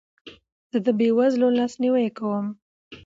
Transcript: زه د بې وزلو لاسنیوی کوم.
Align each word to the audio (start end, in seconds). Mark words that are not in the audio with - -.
زه 0.71 0.77
د 0.85 0.87
بې 0.97 1.09
وزلو 1.17 1.47
لاسنیوی 1.57 2.07
کوم. 2.17 2.45